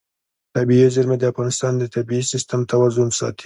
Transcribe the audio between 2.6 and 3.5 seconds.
توازن ساتي.